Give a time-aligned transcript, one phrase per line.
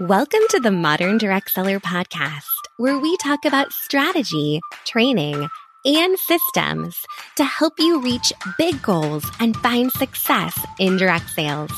[0.00, 2.44] Welcome to the Modern Direct Seller Podcast,
[2.76, 5.48] where we talk about strategy, training,
[5.86, 6.94] and systems
[7.36, 11.70] to help you reach big goals and find success in direct sales.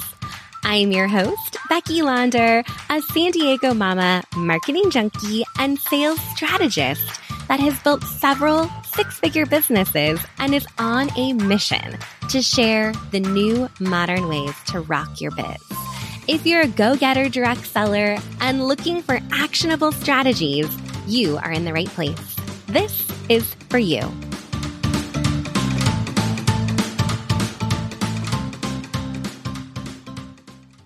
[0.65, 7.60] I'm your host, Becky Launder, a San Diego mama, marketing junkie, and sales strategist that
[7.60, 11.96] has built several six figure businesses and is on a mission
[12.30, 15.88] to share the new modern ways to rock your biz.
[16.29, 20.68] If you're a go getter direct seller and looking for actionable strategies,
[21.06, 22.37] you are in the right place.
[22.66, 24.02] This is for you.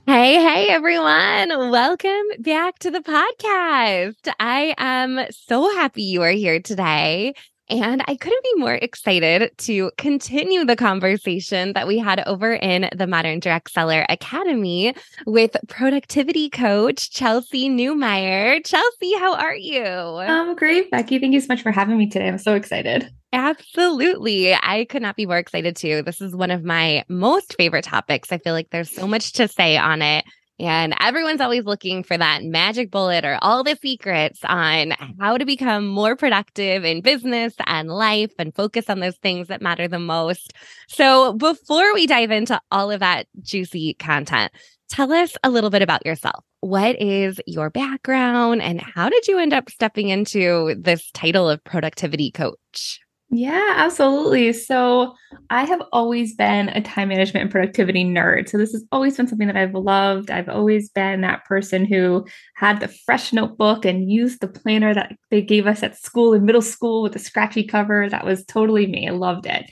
[0.06, 1.70] Hey, hey, everyone.
[1.70, 4.32] Welcome back to the podcast.
[4.38, 7.34] I am so happy you are here today.
[7.72, 12.90] And I couldn't be more excited to continue the conversation that we had over in
[12.94, 18.62] the Modern Direct Seller Academy with productivity coach Chelsey Newmyer.
[18.66, 19.82] Chelsey, how are you?
[19.82, 21.18] I'm great, Becky.
[21.18, 22.28] Thank you so much for having me today.
[22.28, 23.10] I'm so excited.
[23.32, 24.52] Absolutely.
[24.52, 26.02] I could not be more excited too.
[26.02, 28.30] This is one of my most favorite topics.
[28.30, 30.26] I feel like there's so much to say on it.
[30.62, 35.44] And everyone's always looking for that magic bullet or all the secrets on how to
[35.44, 39.98] become more productive in business and life and focus on those things that matter the
[39.98, 40.52] most.
[40.86, 44.52] So before we dive into all of that juicy content,
[44.88, 46.44] tell us a little bit about yourself.
[46.60, 51.64] What is your background and how did you end up stepping into this title of
[51.64, 53.00] productivity coach?
[53.34, 54.52] Yeah, absolutely.
[54.52, 55.14] So
[55.48, 58.46] I have always been a time management and productivity nerd.
[58.50, 60.30] So this has always been something that I've loved.
[60.30, 65.16] I've always been that person who had the fresh notebook and used the planner that
[65.30, 68.06] they gave us at school in middle school with the scratchy cover.
[68.06, 69.08] That was totally me.
[69.08, 69.64] I loved it.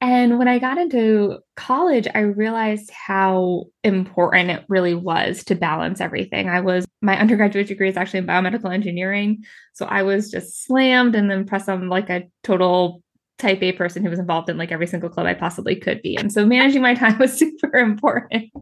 [0.00, 6.00] And when I got into college, I realized how important it really was to balance
[6.00, 6.48] everything.
[6.48, 9.44] I was, my undergraduate degree is actually in biomedical engineering.
[9.72, 13.02] So I was just slammed and then pressed on like a total
[13.38, 16.16] type A person who was involved in like every single club I possibly could be.
[16.16, 18.52] And so managing my time was super important.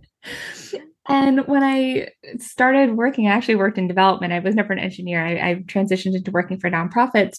[1.08, 2.08] And when I
[2.38, 4.32] started working, I actually worked in development.
[4.32, 5.24] I was never an engineer.
[5.24, 7.38] I, I transitioned into working for nonprofits.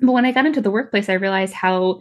[0.00, 2.00] But when I got into the workplace, I realized how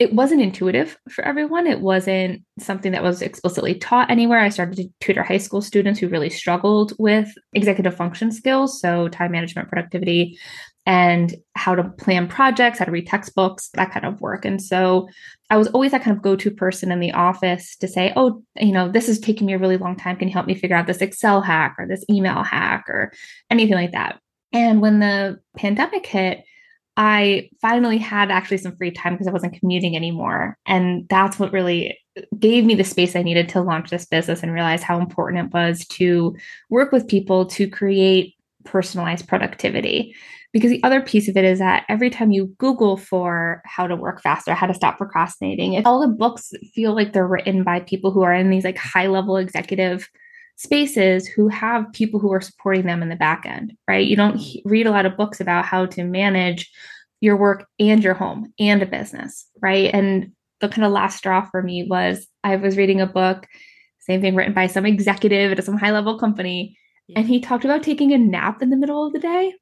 [0.00, 1.66] it wasn't intuitive for everyone.
[1.66, 4.40] It wasn't something that was explicitly taught anywhere.
[4.40, 9.08] I started to tutor high school students who really struggled with executive function skills, so
[9.08, 10.38] time management, productivity,
[10.86, 14.46] and how to plan projects, how to read textbooks, that kind of work.
[14.46, 15.06] And so
[15.50, 18.42] I was always that kind of go to person in the office to say, oh,
[18.56, 20.16] you know, this is taking me a really long time.
[20.16, 23.12] Can you help me figure out this Excel hack or this email hack or
[23.50, 24.18] anything like that?
[24.50, 26.42] And when the pandemic hit,
[27.02, 30.58] I finally had actually some free time because I wasn't commuting anymore.
[30.66, 31.98] And that's what really
[32.38, 35.54] gave me the space I needed to launch this business and realize how important it
[35.54, 36.36] was to
[36.68, 38.34] work with people to create
[38.64, 40.14] personalized productivity.
[40.52, 43.96] Because the other piece of it is that every time you Google for how to
[43.96, 48.10] work faster, how to stop procrastinating, all the books feel like they're written by people
[48.10, 50.06] who are in these like high level executive
[50.60, 54.06] spaces who have people who are supporting them in the back end, right?
[54.06, 56.70] You don't read a lot of books about how to manage
[57.22, 59.90] your work and your home and a business, right?
[59.94, 63.46] And the kind of last straw for me was I was reading a book,
[64.00, 66.76] same thing written by some executive at some high level company,
[67.16, 69.54] and he talked about taking a nap in the middle of the day.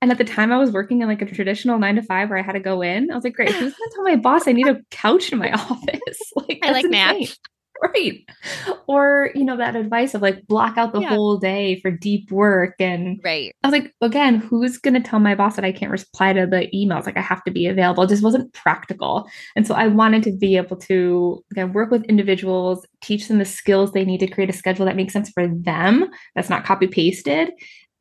[0.00, 2.38] And at the time, I was working in like a traditional nine to five where
[2.38, 3.10] I had to go in.
[3.10, 5.52] I was like, great, who's gonna tell my boss I need a couch in my
[5.70, 6.32] office?
[6.36, 7.38] like, I like naps.
[7.94, 8.24] right.
[8.86, 11.08] Or you know that advice of like block out the yeah.
[11.08, 13.54] whole day for deep work and right.
[13.62, 16.46] I was like again who's going to tell my boss that i can't reply to
[16.46, 17.06] the emails?
[17.06, 18.02] Like i have to be available.
[18.02, 19.28] It just wasn't practical.
[19.56, 23.44] And so i wanted to be able to again work with individuals teach them the
[23.44, 26.86] skills they need to create a schedule that makes sense for them that's not copy
[26.86, 27.50] pasted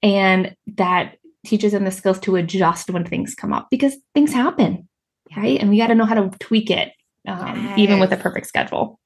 [0.03, 1.15] and that
[1.45, 4.87] teaches them the skills to adjust when things come up because things happen
[5.37, 5.59] right?
[5.59, 6.91] And we got to know how to tweak it
[7.27, 7.77] um, yes.
[7.79, 8.99] even with a perfect schedule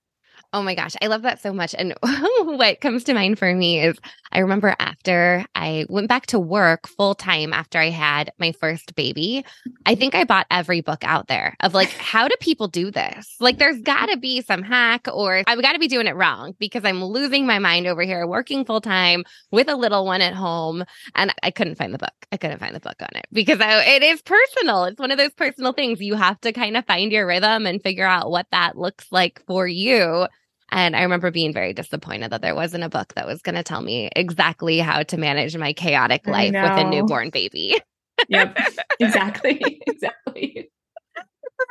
[0.54, 1.74] Oh my gosh, I love that so much.
[1.76, 1.96] And
[2.44, 3.98] what comes to mind for me is
[4.32, 8.94] I remember after I went back to work full time after I had my first
[8.94, 9.44] baby,
[9.88, 10.00] I mm-hmm.
[10.00, 13.36] think I bought every book out there of like, how do people do this?
[13.40, 16.54] Like, there's got to be some hack, or I've got to be doing it wrong
[16.60, 20.36] because I'm losing my mind over here working full time with a little one at
[20.36, 20.84] home.
[21.16, 22.14] And I couldn't find the book.
[22.32, 24.84] I couldn't find the book on it because I, it is personal.
[24.84, 26.00] It's one of those personal things.
[26.00, 29.44] You have to kind of find your rhythm and figure out what that looks like
[29.48, 30.28] for you
[30.74, 33.64] and I remember being very disappointed that there wasn't a book that was going to
[33.64, 37.80] tell me exactly how to manage my chaotic life with a newborn baby.
[38.28, 38.58] yep,
[39.00, 39.62] exactly.
[39.88, 40.72] exactly.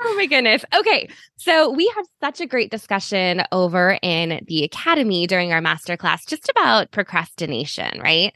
[0.05, 0.65] oh my goodness.
[0.73, 1.09] Okay.
[1.37, 6.49] So we had such a great discussion over in the academy during our masterclass just
[6.49, 8.33] about procrastination, right?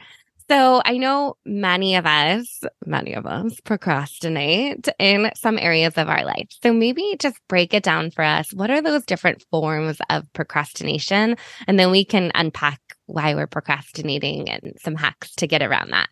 [0.49, 6.25] So I know many of us, many of us procrastinate in some areas of our
[6.25, 6.49] life.
[6.63, 8.53] So maybe just break it down for us.
[8.53, 11.37] What are those different forms of procrastination?
[11.67, 16.09] And then we can unpack why we're procrastinating and some hacks to get around that.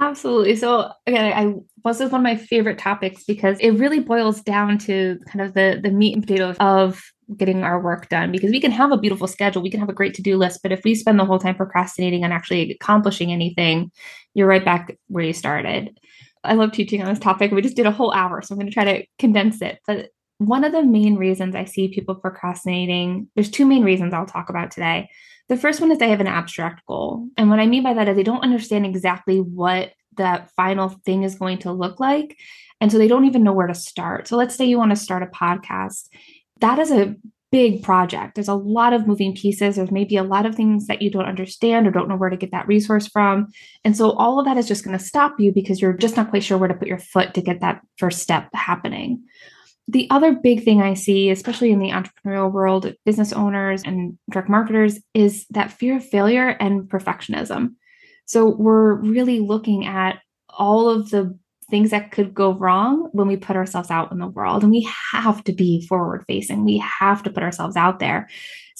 [0.00, 0.56] Absolutely.
[0.56, 1.54] So again, I
[1.84, 5.78] was one of my favorite topics because it really boils down to kind of the
[5.82, 7.02] the meat and potatoes of
[7.36, 9.94] getting our work done because we can have a beautiful schedule, we can have a
[9.94, 13.90] great to-do list, but if we spend the whole time procrastinating and actually accomplishing anything,
[14.34, 15.98] you're right back where you started.
[16.42, 17.50] I love teaching on this topic.
[17.50, 19.78] We just did a whole hour, so I'm going to try to condense it.
[19.86, 24.24] But one of the main reasons I see people procrastinating, there's two main reasons I'll
[24.24, 25.10] talk about today.
[25.50, 27.28] The first one is they have an abstract goal.
[27.36, 31.24] And what I mean by that is they don't understand exactly what that final thing
[31.24, 32.38] is going to look like.
[32.80, 34.28] And so they don't even know where to start.
[34.28, 36.08] So let's say you want to start a podcast.
[36.60, 37.16] That is a
[37.52, 38.34] big project.
[38.34, 39.76] There's a lot of moving pieces.
[39.76, 42.36] There's maybe a lot of things that you don't understand or don't know where to
[42.36, 43.48] get that resource from.
[43.84, 46.30] And so all of that is just going to stop you because you're just not
[46.30, 49.24] quite sure where to put your foot to get that first step happening.
[49.88, 54.48] The other big thing I see, especially in the entrepreneurial world, business owners and direct
[54.48, 57.74] marketers, is that fear of failure and perfectionism.
[58.26, 61.36] So we're really looking at all of the
[61.70, 64.62] things that could go wrong when we put ourselves out in the world.
[64.62, 68.28] And we have to be forward facing, we have to put ourselves out there.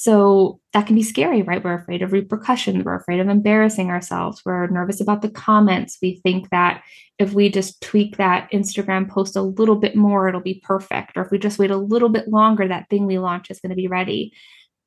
[0.00, 1.62] So that can be scary, right?
[1.62, 2.84] We're afraid of repercussions.
[2.84, 4.40] We're afraid of embarrassing ourselves.
[4.46, 5.98] We're nervous about the comments.
[6.00, 6.82] We think that
[7.18, 11.18] if we just tweak that Instagram post a little bit more, it'll be perfect.
[11.18, 13.70] Or if we just wait a little bit longer, that thing we launch is going
[13.70, 14.32] to be ready.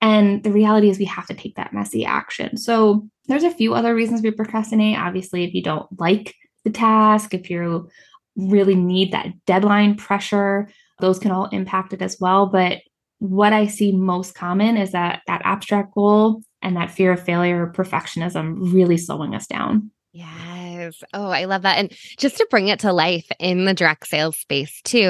[0.01, 2.57] And the reality is, we have to take that messy action.
[2.57, 4.97] So, there's a few other reasons we procrastinate.
[4.97, 6.33] Obviously, if you don't like
[6.63, 7.89] the task, if you
[8.35, 10.69] really need that deadline pressure,
[10.99, 12.47] those can all impact it as well.
[12.47, 12.79] But
[13.19, 17.71] what I see most common is that that abstract goal and that fear of failure,
[17.75, 19.91] perfectionism really slowing us down.
[20.15, 21.03] Yes.
[21.11, 21.79] Oh, I love that.
[21.79, 25.09] And just to bring it to life in the direct sales space, too,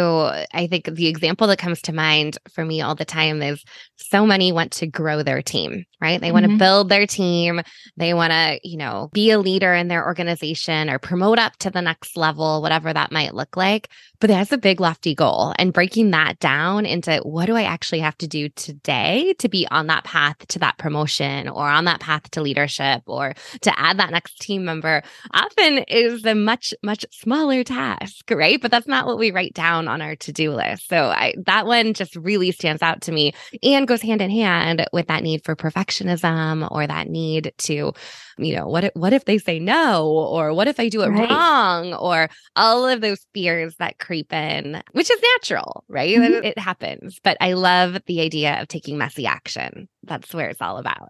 [0.53, 3.61] I think the example that comes to mind for me all the time is
[3.97, 6.21] so many want to grow their team, right?
[6.21, 6.33] They mm-hmm.
[6.33, 7.61] want to build their team.
[7.97, 11.69] They want to, you know, be a leader in their organization or promote up to
[11.69, 13.89] the next level, whatever that might look like.
[14.21, 15.53] But that's a big, lofty goal.
[15.59, 19.67] And breaking that down into what do I actually have to do today to be
[19.69, 23.33] on that path to that promotion or on that path to leadership or
[23.63, 24.92] to add that next team member
[25.33, 28.61] often is a much, much smaller task, right?
[28.61, 30.87] But that's not what we write down on our to do list.
[30.89, 34.85] So I, that one just really stands out to me and goes hand in hand
[34.93, 37.93] with that need for perfectionism or that need to,
[38.37, 41.09] you know, what if, what if they say no or what if I do it
[41.09, 41.29] right.
[41.29, 46.17] wrong or all of those fears that creep in, which is natural, right?
[46.17, 46.45] Mm-hmm.
[46.45, 47.19] It happens.
[47.23, 49.87] But I love the idea of taking messy action.
[50.03, 51.09] That's where it's all about.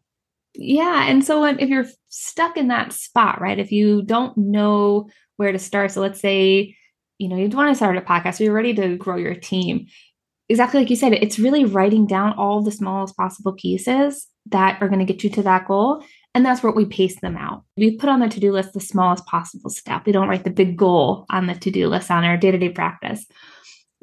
[0.55, 1.07] Yeah.
[1.07, 3.57] And so if you're stuck in that spot, right?
[3.57, 6.75] If you don't know where to start, so let's say,
[7.17, 9.87] you know, you want to start a podcast, or you're ready to grow your team.
[10.49, 14.89] Exactly like you said, it's really writing down all the smallest possible pieces that are
[14.89, 16.03] going to get you to that goal.
[16.35, 17.63] And that's where we pace them out.
[17.77, 20.05] We put on the to do list the smallest possible step.
[20.05, 22.57] We don't write the big goal on the to do list on our day to
[22.57, 23.25] day practice.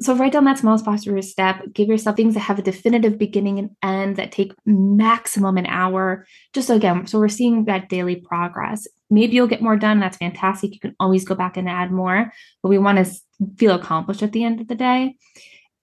[0.01, 1.61] So write down that smallest possible step.
[1.73, 6.25] Give yourself things that have a definitive beginning and end that take maximum an hour.
[6.53, 8.87] Just so again, so we're seeing that daily progress.
[9.11, 9.99] Maybe you'll get more done.
[9.99, 10.73] That's fantastic.
[10.73, 12.31] You can always go back and add more,
[12.63, 13.13] but we want to
[13.57, 15.17] feel accomplished at the end of the day.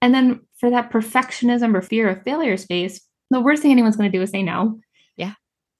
[0.01, 2.99] And then for that perfectionism or fear of failure space,
[3.29, 4.81] the worst thing anyone's going to do is say no.
[5.15, 5.33] Yeah.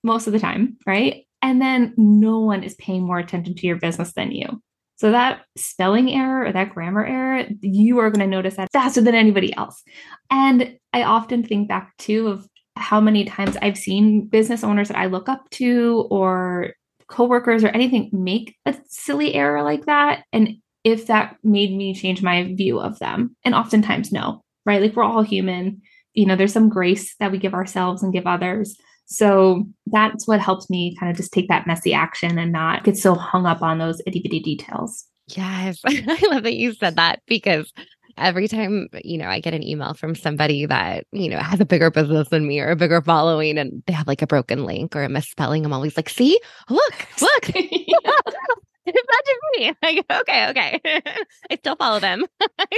[0.03, 1.25] Most of the time, right?
[1.41, 4.61] And then no one is paying more attention to your business than you.
[4.99, 8.99] So that spelling error or that grammar error, you are going to notice that faster
[8.99, 9.81] than anybody else.
[10.29, 14.97] And I often think back too of how many times I've seen business owners that
[14.97, 16.73] I look up to or
[17.07, 22.21] coworkers or anything make a silly error like that and if that made me change
[22.21, 23.37] my view of them.
[23.45, 24.81] And oftentimes no, right?
[24.81, 25.81] Like we're all human.
[26.13, 28.77] You know, there's some grace that we give ourselves and give others.
[29.09, 32.95] So that's what helped me kind of just take that messy action and not get
[32.95, 35.05] so hung up on those itty bitty details.
[35.27, 35.81] Yes.
[35.85, 37.73] I love that you said that because
[38.17, 41.65] every time, you know, I get an email from somebody that, you know, has a
[41.65, 44.95] bigger business than me or a bigger following and they have like a broken link
[44.95, 46.39] or a misspelling, I'm always like, see,
[46.69, 47.49] oh, look, look.
[47.49, 49.73] it's not just me.
[49.83, 51.01] Like, okay, okay.
[51.49, 52.25] I still follow them.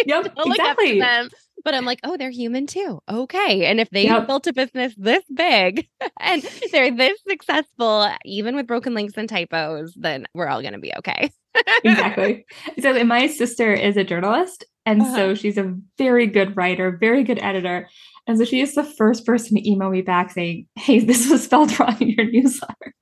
[0.06, 1.00] yep, exactly.
[1.00, 1.30] Them
[1.64, 3.02] but I'm like, oh, they're human too.
[3.10, 3.66] Okay.
[3.66, 4.28] And if they yep.
[4.28, 5.88] built a business this big
[6.20, 10.80] and they're this successful, even with broken links and typos, then we're all going to
[10.80, 11.32] be okay.
[11.84, 12.46] exactly.
[12.82, 15.16] So, my sister is a journalist And uh-huh.
[15.16, 17.88] so she's a very good writer, very good editor.
[18.28, 21.44] And so she is the first person to email me back saying, Hey, this was
[21.44, 22.94] spelled wrong in your newsletter.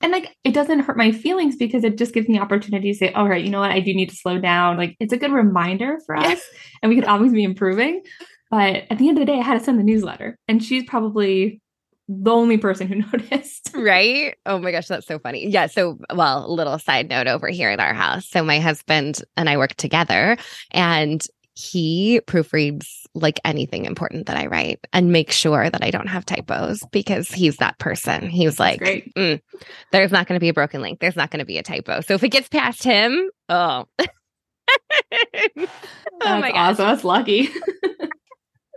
[0.00, 3.12] And like, it doesn't hurt my feelings because it just gives me opportunity to say,
[3.12, 3.70] All right, you know what?
[3.70, 4.76] I do need to slow down.
[4.76, 6.42] Like, it's a good reminder for us
[6.82, 8.02] and we could always be improving.
[8.50, 10.38] But at the end of the day, I had to send the newsletter.
[10.46, 11.60] And she's probably
[12.08, 13.70] the only person who noticed.
[13.74, 14.36] Right?
[14.46, 15.48] Oh my gosh, that's so funny.
[15.48, 15.66] Yeah.
[15.66, 18.28] So, well, little side note over here in our house.
[18.28, 20.36] So, my husband and I work together,
[20.70, 26.08] and he proofreads like anything important that I write and make sure that I don't
[26.08, 28.28] have typos because he's that person.
[28.28, 29.40] He's like, mm,
[29.92, 30.98] there's not going to be a broken link.
[30.98, 32.00] There's not going to be a typo.
[32.00, 33.86] So if it gets past him, oh.
[33.98, 34.08] oh
[36.22, 36.54] my gosh.
[36.56, 36.86] awesome.
[36.86, 37.48] That's lucky.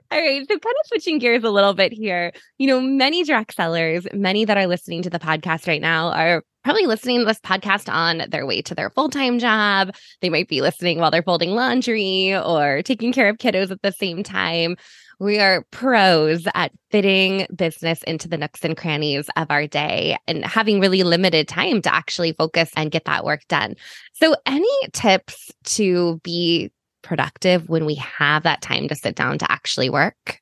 [0.10, 0.48] All right.
[0.48, 4.46] So, kind of switching gears a little bit here, you know, many direct sellers, many
[4.46, 8.24] that are listening to the podcast right now are probably listening to this podcast on
[8.30, 9.94] their way to their full time job.
[10.22, 13.92] They might be listening while they're folding laundry or taking care of kiddos at the
[13.92, 14.78] same time.
[15.20, 20.46] We are pros at fitting business into the nooks and crannies of our day and
[20.46, 23.76] having really limited time to actually focus and get that work done.
[24.14, 26.72] So, any tips to be
[27.02, 30.40] productive when we have that time to sit down to actually work?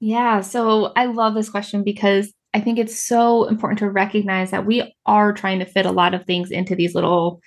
[0.00, 0.40] Yeah.
[0.40, 4.94] So I love this question because I think it's so important to recognize that we
[5.06, 7.40] are trying to fit a lot of things into these little,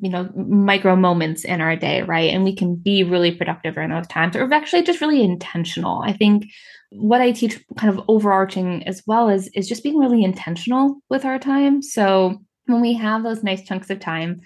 [0.00, 2.32] you know, micro moments in our day, right?
[2.32, 6.02] And we can be really productive during those times or actually just really intentional.
[6.02, 6.46] I think
[6.90, 11.24] what I teach kind of overarching as well is is just being really intentional with
[11.24, 11.82] our time.
[11.82, 14.40] So when we have those nice chunks of time,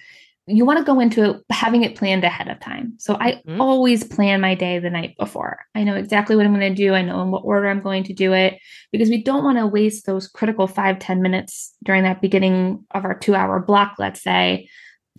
[0.48, 2.94] you want to go into it having it planned ahead of time.
[2.98, 3.60] So I mm-hmm.
[3.60, 5.58] always plan my day the night before.
[5.74, 6.94] I know exactly what I'm going to do.
[6.94, 8.58] I know in what order I'm going to do it
[8.92, 13.04] because we don't want to waste those critical five ten minutes during that beginning of
[13.04, 14.68] our two hour block, let's say,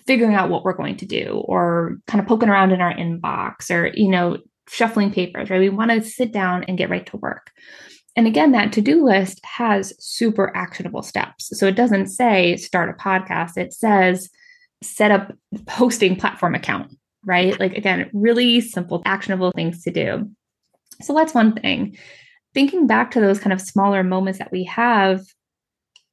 [0.06, 3.70] figuring out what we're going to do or kind of poking around in our inbox
[3.70, 4.38] or, you know,
[4.70, 5.60] shuffling papers, right?
[5.60, 7.52] We want to sit down and get right to work.
[8.16, 11.50] And again, that to do list has super actionable steps.
[11.60, 14.30] So it doesn't say start a podcast, it says,
[14.82, 15.34] set up
[15.70, 17.60] hosting platform account, right?
[17.60, 20.30] Like again, really simple, actionable things to do.
[21.02, 21.98] So that's one thing.
[22.54, 25.22] Thinking back to those kind of smaller moments that we have,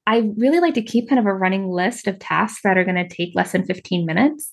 [0.07, 2.97] I really like to keep kind of a running list of tasks that are going
[2.97, 4.53] to take less than 15 minutes.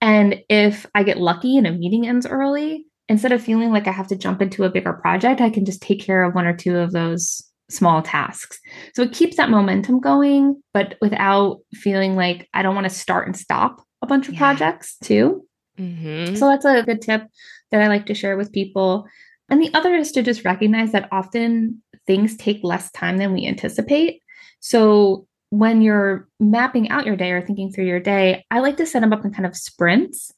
[0.00, 3.92] And if I get lucky and a meeting ends early, instead of feeling like I
[3.92, 6.56] have to jump into a bigger project, I can just take care of one or
[6.56, 8.58] two of those small tasks.
[8.94, 13.26] So it keeps that momentum going, but without feeling like I don't want to start
[13.26, 14.40] and stop a bunch of yeah.
[14.40, 15.44] projects too.
[15.78, 16.36] Mm-hmm.
[16.36, 17.26] So that's a good tip
[17.70, 19.06] that I like to share with people.
[19.48, 23.46] And the other is to just recognize that often things take less time than we
[23.46, 24.22] anticipate.
[24.60, 28.86] So when you're mapping out your day or thinking through your day, I like to
[28.86, 30.32] set them up in kind of sprints.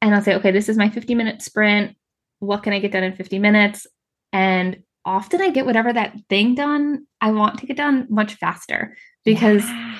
[0.00, 1.96] And I'll say, okay, this is my 50 minute sprint.
[2.38, 3.86] What can I get done in 50 minutes?
[4.32, 8.94] And often I get whatever that thing done I want to get done much faster
[9.24, 9.98] because yeah.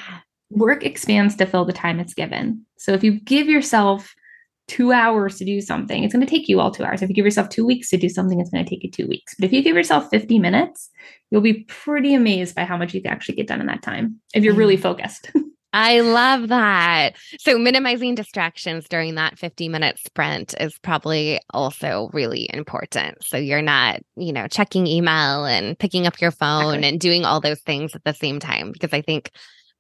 [0.50, 2.66] work expands to fill the time it's given.
[2.76, 4.14] So if you give yourself
[4.68, 7.00] two hours to do something, it's going to take you all two hours.
[7.00, 9.06] If you give yourself two weeks to do something, it's going to take you two
[9.06, 9.34] weeks.
[9.38, 10.90] But if you give yourself 50 minutes,
[11.30, 14.20] you'll be pretty amazed by how much you can actually get done in that time
[14.34, 14.82] if you're really mm.
[14.82, 15.30] focused.
[15.72, 17.16] I love that.
[17.38, 23.24] So, minimizing distractions during that 50 minute sprint is probably also really important.
[23.24, 26.88] So, you're not, you know, checking email and picking up your phone exactly.
[26.88, 28.72] and doing all those things at the same time.
[28.72, 29.30] Because I think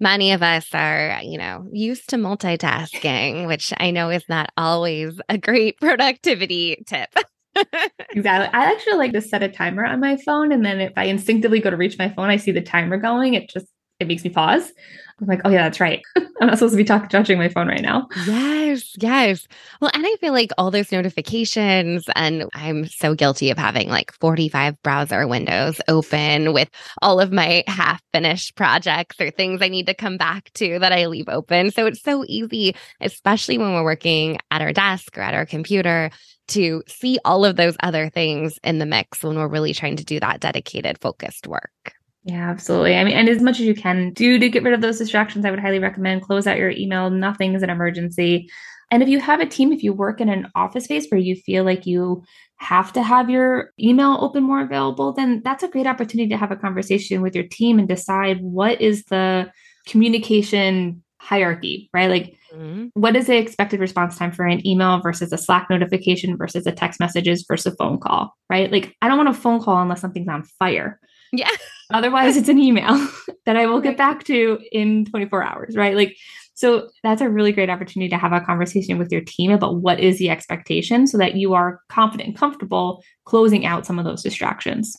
[0.00, 5.18] many of us are, you know, used to multitasking, which I know is not always
[5.28, 7.10] a great productivity tip.
[8.10, 8.58] exactly.
[8.58, 10.52] I actually like to set a timer on my phone.
[10.52, 13.34] And then if I instinctively go to reach my phone, I see the timer going.
[13.34, 13.66] It just,
[13.98, 14.72] it makes me pause.
[15.20, 16.02] I'm like, oh yeah, that's right.
[16.16, 18.06] I'm not supposed to be talking, touching my phone right now.
[18.26, 19.48] Yes, yes.
[19.80, 24.12] Well, and I feel like all those notifications, and I'm so guilty of having like
[24.12, 26.68] 45 browser windows open with
[27.00, 30.92] all of my half finished projects or things I need to come back to that
[30.92, 31.70] I leave open.
[31.70, 36.10] So it's so easy, especially when we're working at our desk or at our computer,
[36.48, 40.04] to see all of those other things in the mix when we're really trying to
[40.04, 41.95] do that dedicated, focused work.
[42.26, 42.96] Yeah, absolutely.
[42.96, 45.44] I mean, and as much as you can do to get rid of those distractions,
[45.44, 47.08] I would highly recommend close out your email.
[47.08, 48.50] Nothing is an emergency.
[48.90, 51.36] And if you have a team, if you work in an office space where you
[51.36, 52.24] feel like you
[52.56, 56.50] have to have your email open more available, then that's a great opportunity to have
[56.50, 59.48] a conversation with your team and decide what is the
[59.86, 62.10] communication hierarchy, right?
[62.10, 62.86] Like, mm-hmm.
[62.94, 66.72] what is the expected response time for an email versus a Slack notification versus a
[66.72, 68.70] text messages versus a phone call, right?
[68.72, 70.98] Like, I don't want a phone call unless something's on fire.
[71.32, 71.50] Yeah.
[71.92, 73.08] Otherwise, it's an email
[73.46, 75.94] that I will get back to in 24 hours, right?
[75.94, 76.16] Like,
[76.54, 80.00] So that's a really great opportunity to have a conversation with your team about what
[80.00, 84.22] is the expectation so that you are confident and comfortable closing out some of those
[84.22, 84.96] distractions.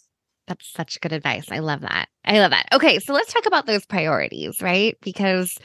[0.47, 1.51] That's such good advice.
[1.51, 2.07] I love that.
[2.23, 2.67] I love that.
[2.71, 4.95] Okay, so let's talk about those priorities, right?
[5.01, 5.57] Because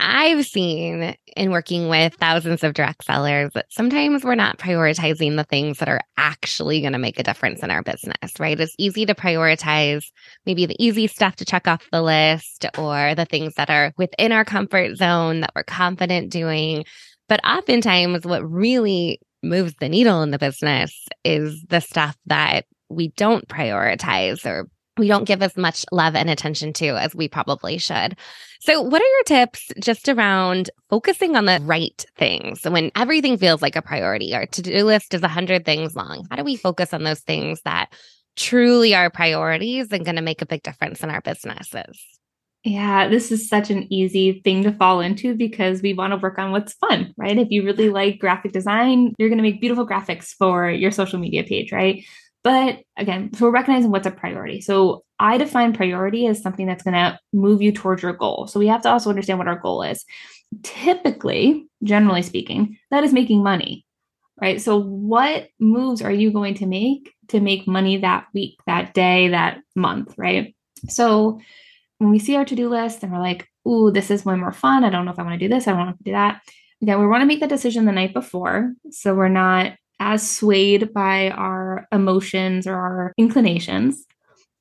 [0.00, 5.44] I've seen in working with thousands of direct sellers that sometimes we're not prioritizing the
[5.44, 8.58] things that are actually going to make a difference in our business, right?
[8.58, 10.04] It's easy to prioritize
[10.46, 14.30] maybe the easy stuff to check off the list or the things that are within
[14.30, 16.84] our comfort zone that we're confident doing.
[17.28, 23.08] But oftentimes, what really moves the needle in the business is the stuff that we
[23.16, 27.78] don't prioritize or we don't give as much love and attention to as we probably
[27.78, 28.16] should.
[28.60, 33.62] So, what are your tips just around focusing on the right things when everything feels
[33.62, 34.34] like a priority?
[34.34, 36.26] Our to do list is 100 things long.
[36.30, 37.92] How do we focus on those things that
[38.36, 42.04] truly are priorities and going to make a big difference in our businesses?
[42.64, 46.38] Yeah, this is such an easy thing to fall into because we want to work
[46.38, 47.38] on what's fun, right?
[47.38, 51.20] If you really like graphic design, you're going to make beautiful graphics for your social
[51.20, 52.04] media page, right?
[52.44, 54.60] But again, so we're recognizing what's a priority.
[54.60, 58.46] So I define priority as something that's going to move you towards your goal.
[58.46, 60.04] So we have to also understand what our goal is.
[60.62, 63.84] Typically, generally speaking, that is making money,
[64.40, 64.60] right?
[64.60, 69.28] So what moves are you going to make to make money that week, that day,
[69.28, 70.54] that month, right?
[70.88, 71.40] So
[71.98, 74.84] when we see our to-do list and we're like, ooh, this is way more fun.
[74.84, 75.66] I don't know if I want to do this.
[75.66, 76.40] I don't want to do that.
[76.80, 78.72] Again, we want to make the decision the night before.
[78.90, 84.04] So we're not as swayed by our emotions or our inclinations.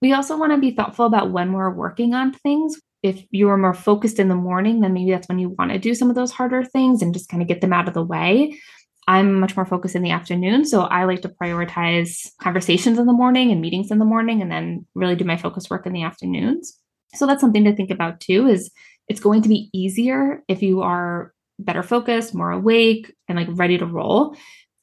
[0.02, 2.80] We also want to be thoughtful about when we're working on things.
[3.04, 5.80] If you are more focused in the morning, then maybe that's when you want to
[5.80, 8.04] do some of those harder things and just kind of get them out of the
[8.04, 8.60] way.
[9.08, 10.66] I'm much more focused in the afternoon.
[10.66, 14.52] So I like to prioritize conversations in the morning and meetings in the morning and
[14.52, 16.78] then really do my focus work in the afternoons.
[17.16, 18.70] So that's something to think about too is
[19.08, 23.78] it's going to be easier if you are better focused, more awake, and like ready
[23.78, 24.36] to roll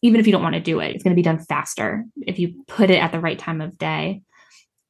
[0.04, 2.38] even if you don't want to do it, it's going to be done faster if
[2.38, 4.20] you put it at the right time of day.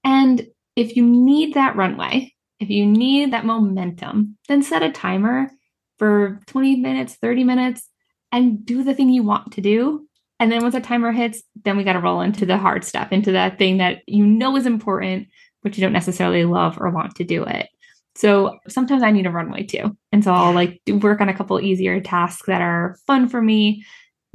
[0.02, 0.44] And
[0.74, 5.48] if you need that runway, if you need that momentum, then set a timer
[6.00, 7.88] for 20 minutes, 30 minutes,
[8.32, 10.04] and do the thing you want to do.
[10.40, 13.12] And then once the timer hits, then we got to roll into the hard stuff,
[13.12, 15.28] into that thing that you know is important,
[15.62, 17.68] but you don't necessarily love or want to do it.
[18.16, 19.96] So sometimes I need a runway too.
[20.10, 23.84] And so I'll like work on a couple easier tasks that are fun for me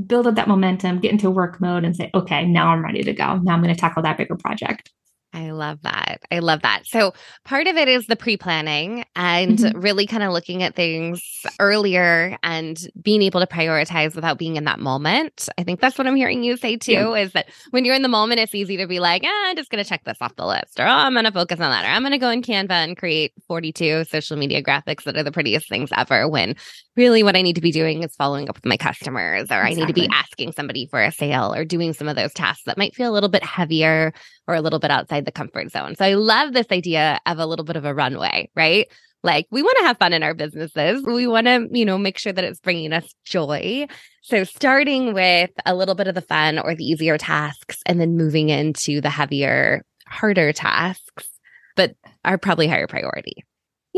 [0.06, 3.14] build up that momentum, get into work mode, and say, okay, now I'm ready to
[3.14, 3.38] go.
[3.38, 4.92] Now I'm going to tackle that bigger project.
[5.32, 6.22] I love that.
[6.32, 6.88] I love that.
[6.88, 7.14] So,
[7.46, 9.80] part of it is the pre planning and mm-hmm.
[9.80, 11.22] really kind of looking at things
[11.60, 15.48] earlier and being able to prioritize without being in that moment.
[15.58, 17.14] I think that's what I'm hearing you say too yeah.
[17.14, 19.70] is that when you're in the moment, it's easy to be like, eh, I'm just
[19.70, 21.86] going to check this off the list, or oh, I'm going to focus on that,
[21.86, 25.24] or I'm going to go in Canva and create 42 social media graphics that are
[25.24, 26.28] the prettiest things ever.
[26.28, 26.56] When
[26.96, 29.72] really what I need to be doing is following up with my customers, or exactly.
[29.72, 32.64] I need to be asking somebody for a sale, or doing some of those tasks
[32.66, 34.12] that might feel a little bit heavier
[34.50, 35.96] or a little bit outside the comfort zone.
[35.96, 38.88] So I love this idea of a little bit of a runway, right?
[39.22, 41.04] Like we want to have fun in our businesses.
[41.04, 43.86] We want to, you know, make sure that it's bringing us joy.
[44.24, 48.18] So starting with a little bit of the fun or the easier tasks and then
[48.18, 51.30] moving into the heavier, harder tasks,
[51.76, 53.44] but are probably higher priority.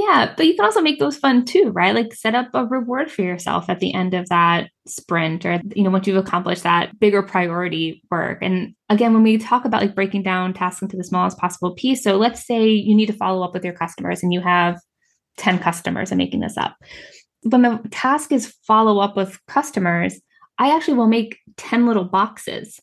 [0.02, 1.94] Yeah, but you can also make those fun too, right?
[1.94, 5.84] Like set up a reward for yourself at the end of that sprint or you
[5.84, 8.40] know once you've accomplished that bigger priority work.
[8.42, 12.04] And again, when we talk about like breaking down tasks into the smallest possible piece,
[12.04, 14.80] so let's say you need to follow up with your customers and you have
[15.38, 16.76] 10 customers, I'm making this up.
[17.44, 20.20] When the task is follow up with customers,
[20.58, 22.80] I actually will make 10 little boxes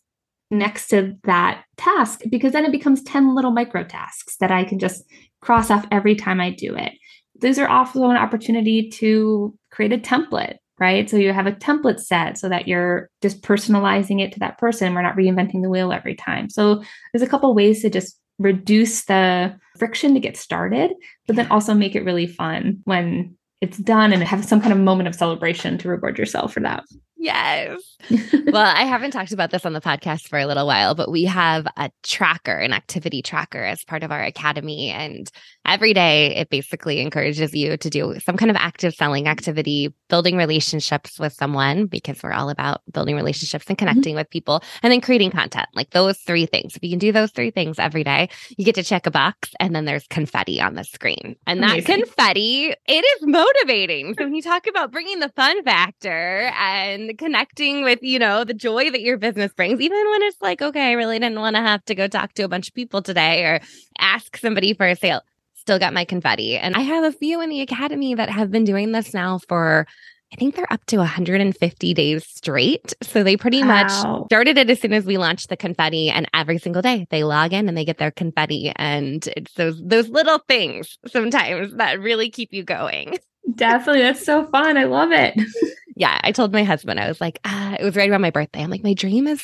[0.52, 4.78] next to that task because then it becomes 10 little micro tasks that I can
[4.78, 5.02] just
[5.40, 6.92] cross off every time I do it.
[7.40, 11.08] These are also an opportunity to create a template, right?
[11.08, 14.94] So you have a template set so that you're just personalizing it to that person.
[14.94, 16.50] We're not reinventing the wheel every time.
[16.50, 20.92] So there's a couple ways to just reduce the friction to get started,
[21.26, 24.78] but then also make it really fun when it's done and have some kind of
[24.78, 26.84] moment of celebration to reward yourself for that.
[27.18, 27.96] Yes.
[28.46, 31.24] well, I haven't talked about this on the podcast for a little while, but we
[31.24, 34.90] have a tracker, an activity tracker as part of our academy.
[34.90, 35.28] And
[35.66, 40.36] every day it basically encourages you to do some kind of active selling activity, building
[40.36, 43.88] relationships with someone, because we're all about building relationships and mm-hmm.
[43.88, 44.20] connecting mm-hmm.
[44.20, 45.66] with people, and then creating content.
[45.74, 46.76] Like those three things.
[46.76, 49.50] If you can do those three things every day, you get to check a box
[49.58, 51.34] and then there's confetti on the screen.
[51.48, 52.04] And that Amazing.
[52.04, 54.14] confetti, it is motivating.
[54.16, 58.54] So when you talk about bringing the fun factor and connecting with, you know, the
[58.54, 61.62] joy that your business brings, even when it's like, okay, I really didn't want to
[61.62, 63.60] have to go talk to a bunch of people today or
[63.98, 65.22] ask somebody for a sale.
[65.54, 66.56] still got my confetti.
[66.56, 69.86] And I have a few in the academy that have been doing this now for
[70.32, 72.92] I think they're up to 150 days straight.
[73.02, 73.66] So they pretty wow.
[73.66, 77.24] much started it as soon as we launched the confetti and every single day they
[77.24, 82.00] log in and they get their confetti and it's those those little things sometimes that
[82.00, 83.18] really keep you going.
[83.54, 84.02] Definitely.
[84.02, 84.76] That's so fun.
[84.76, 85.34] I love it.
[85.98, 86.20] yeah.
[86.22, 88.62] I told my husband, I was like, ah, it was right around my birthday.
[88.62, 89.42] I'm like, my dream is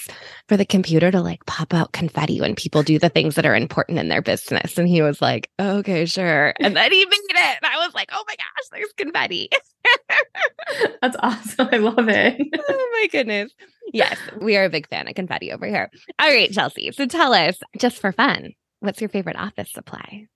[0.48, 3.56] for the computer to like pop out confetti when people do the things that are
[3.56, 4.78] important in their business.
[4.78, 6.54] And he was like, okay, sure.
[6.60, 7.58] And then he made it.
[7.60, 9.50] And I was like, oh my gosh, there's confetti.
[11.02, 11.68] That's awesome.
[11.72, 12.40] I love it.
[12.68, 13.52] oh my goodness.
[13.92, 15.90] Yes, we are a big fan of confetti over here.
[16.20, 16.92] All right, Chelsey.
[16.92, 20.28] So tell us, just for fun, what's your favorite office supply?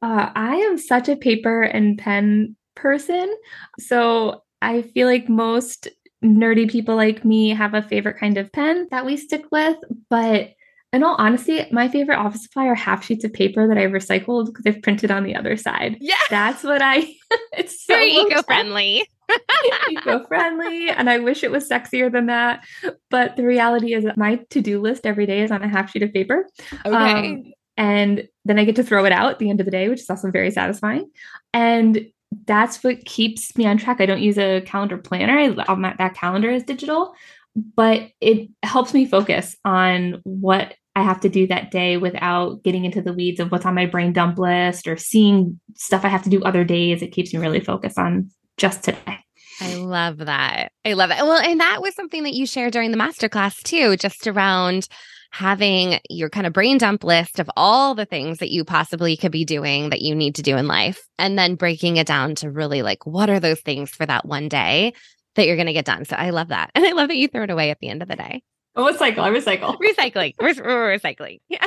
[0.00, 3.32] Uh, I am such a paper and pen person.
[3.78, 5.88] So I feel like most
[6.24, 9.76] nerdy people like me have a favorite kind of pen that we stick with.
[10.08, 10.52] But
[10.92, 14.46] in all honesty, my favorite office supply are half sheets of paper that I recycled
[14.46, 15.98] because they've printed on the other side.
[16.00, 16.14] Yeah.
[16.30, 16.98] That's what I
[17.52, 19.06] it's so very eco-friendly.
[19.90, 20.90] eco-friendly.
[20.90, 22.64] And I wish it was sexier than that.
[23.10, 26.02] But the reality is that my to-do list every day is on a half sheet
[26.02, 26.48] of paper.
[26.86, 26.94] Okay.
[26.94, 29.88] Um, and then I get to throw it out at the end of the day,
[29.88, 31.10] which is also very satisfying.
[31.52, 32.06] And
[32.46, 34.00] that's what keeps me on track.
[34.00, 35.38] I don't use a calendar planner.
[35.38, 37.14] I, my, that calendar is digital,
[37.76, 42.84] but it helps me focus on what I have to do that day without getting
[42.84, 46.22] into the weeds of what's on my brain dump list or seeing stuff I have
[46.22, 47.02] to do other days.
[47.02, 49.18] It keeps me really focused on just today.
[49.60, 50.72] I love that.
[50.84, 51.18] I love it.
[51.18, 54.88] Well, and that was something that you shared during the masterclass too, just around
[55.34, 59.32] having your kind of brain dump list of all the things that you possibly could
[59.32, 62.48] be doing that you need to do in life, and then breaking it down to
[62.48, 64.94] really like, what are those things for that one day
[65.34, 66.04] that you're going to get done?
[66.04, 66.70] So I love that.
[66.76, 68.44] And I love that you throw it away at the end of the day.
[68.76, 69.18] Oh, recycle.
[69.18, 69.76] I recycle.
[69.82, 70.34] Recycling.
[70.40, 71.40] We're, we're recycling.
[71.48, 71.64] Yeah.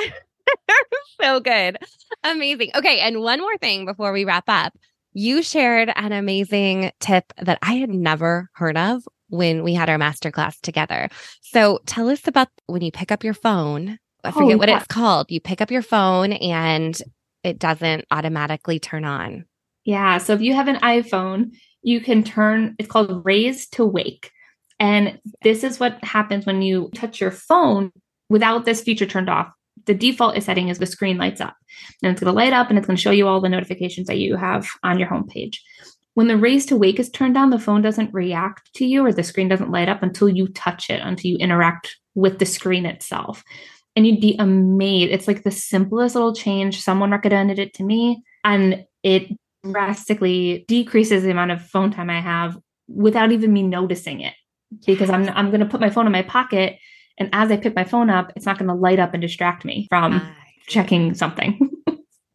[1.20, 1.76] so good.
[2.24, 2.70] Amazing.
[2.74, 3.00] Okay.
[3.00, 4.72] And one more thing before we wrap up.
[5.12, 9.98] You shared an amazing tip that I had never heard of when we had our
[9.98, 11.08] masterclass together.
[11.42, 13.98] So tell us about when you pick up your phone.
[14.24, 15.30] I forget oh, what it's called.
[15.30, 17.00] You pick up your phone and
[17.44, 19.44] it doesn't automatically turn on.
[19.84, 20.18] Yeah.
[20.18, 24.30] So if you have an iPhone, you can turn it's called raise to wake.
[24.78, 27.90] And this is what happens when you touch your phone
[28.28, 29.50] without this feature turned off.
[29.86, 31.56] The default setting is the screen lights up
[32.02, 34.08] and it's going to light up and it's going to show you all the notifications
[34.08, 35.56] that you have on your homepage.
[36.18, 39.12] When the raise to wake is turned on, the phone doesn't react to you or
[39.12, 42.86] the screen doesn't light up until you touch it, until you interact with the screen
[42.86, 43.44] itself.
[43.94, 45.12] And you'd be amazed.
[45.12, 46.82] It's like the simplest little change.
[46.82, 49.70] Someone recommended it to me, and it mm-hmm.
[49.70, 54.34] drastically decreases the amount of phone time I have without even me noticing it.
[54.86, 56.80] Because I'm I'm going to put my phone in my pocket,
[57.16, 59.64] and as I pick my phone up, it's not going to light up and distract
[59.64, 60.20] me from
[60.66, 61.60] checking something.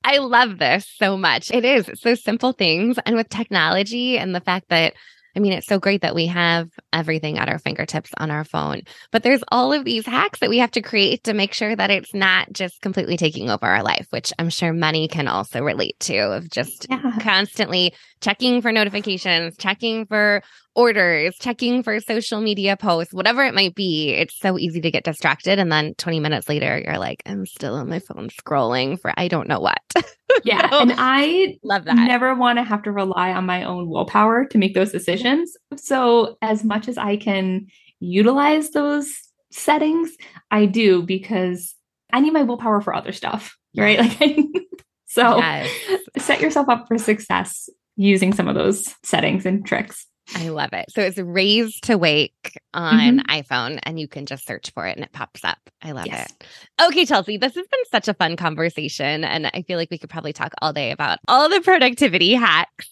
[0.04, 1.52] I love this so much.
[1.52, 2.98] It is so simple things.
[3.06, 4.94] And with technology and the fact that,
[5.36, 8.82] I mean, it's so great that we have everything at our fingertips on our phone,
[9.12, 11.90] but there's all of these hacks that we have to create to make sure that
[11.90, 16.00] it's not just completely taking over our life, which I'm sure many can also relate
[16.02, 17.18] to of just yeah.
[17.20, 20.44] constantly checking for notifications, checking for
[20.76, 25.04] orders, checking for social media posts, whatever it might be, it's so easy to get
[25.04, 25.60] distracted.
[25.60, 29.28] And then 20 minutes later, you're like, I'm still on my phone scrolling for I
[29.28, 29.82] don't know what.
[30.44, 30.70] yeah.
[30.70, 31.96] so, and I love that.
[31.96, 35.56] Never want to have to rely on my own willpower to make those decisions.
[35.76, 37.68] So, as much as I can
[38.00, 39.14] utilize those
[39.52, 40.12] settings,
[40.52, 41.76] I do because
[42.12, 43.58] I need my willpower for other stuff.
[43.76, 44.00] Right.
[44.00, 44.38] Like,
[45.08, 45.70] so yes.
[46.18, 50.08] set yourself up for success using some of those settings and tricks.
[50.36, 50.86] I love it.
[50.90, 53.30] So it's raise to wake on mm-hmm.
[53.30, 55.58] iPhone and you can just search for it and it pops up.
[55.82, 56.32] I love yes.
[56.32, 56.48] it.
[56.82, 59.24] Okay, Chelsey, this has been such a fun conversation.
[59.24, 62.90] And I feel like we could probably talk all day about all the productivity hacks.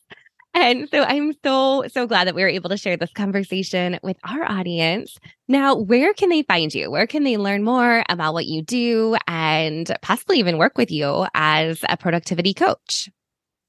[0.54, 4.18] And so I'm so, so glad that we were able to share this conversation with
[4.26, 5.18] our audience.
[5.48, 6.92] Now, where can they find you?
[6.92, 11.26] Where can they learn more about what you do and possibly even work with you
[11.34, 13.10] as a productivity coach?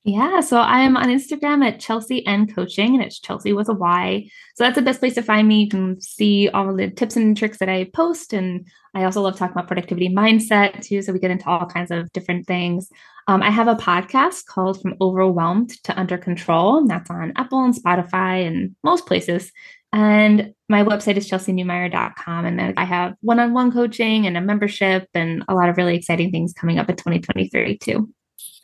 [0.05, 3.73] Yeah, so I am on Instagram at Chelsey N Coaching, and it's Chelsey with a
[3.73, 4.29] Y.
[4.57, 5.63] So that's the best place to find me.
[5.63, 9.37] You can see all the tips and tricks that I post, and I also love
[9.37, 11.03] talking about productivity mindset too.
[11.03, 12.91] So we get into all kinds of different things.
[13.29, 17.63] Um, I have a podcast called From Overwhelmed to Under Control, and that's on Apple
[17.63, 19.53] and Spotify and most places.
[19.93, 22.45] And my website is chelseynewmyer.com.
[22.45, 25.77] And then I have one on one coaching and a membership and a lot of
[25.77, 28.13] really exciting things coming up in 2023 too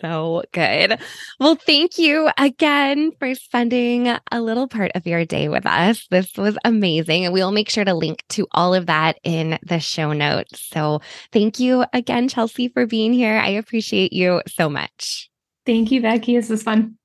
[0.01, 0.99] so good.
[1.41, 6.07] Well, thank you again for spending a little part of your day with us.
[6.11, 7.25] This was amazing.
[7.25, 10.61] And we'll make sure to link to all of that in the show notes.
[10.73, 11.01] So
[11.33, 13.39] thank you again, Chelsey, for being here.
[13.39, 15.31] I appreciate you so much.
[15.67, 16.37] Thank you, Becky.
[16.37, 16.97] This was fun.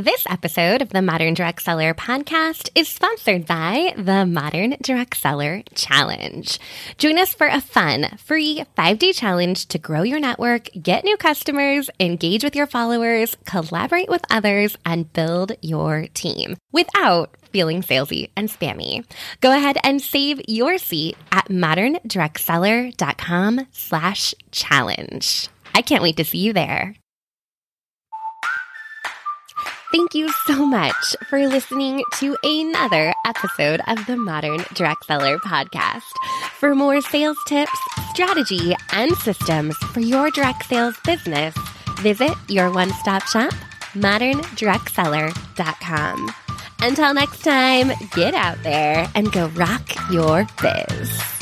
[0.00, 5.64] This episode of the Modern Direct Seller podcast is sponsored by the Modern Direct Seller
[5.74, 6.56] Challenge.
[6.98, 11.16] Join us for a fun, free five day challenge to grow your network, get new
[11.16, 18.30] customers, engage with your followers, collaborate with others, and build your team without feeling salesy
[18.36, 19.04] and spammy.
[19.40, 25.48] Go ahead and save your seat at moderndirectseller.com slash challenge.
[25.74, 26.94] I can't wait to see you there.
[29.90, 36.02] Thank you so much for listening to another episode of the Modern Direct Seller podcast.
[36.58, 37.72] For more sales tips,
[38.10, 41.54] strategy, and systems for your direct sales business,
[42.00, 43.54] visit your one stop shop,
[43.94, 46.34] moderndirectseller.com.
[46.80, 51.37] Until next time, get out there and go rock your biz.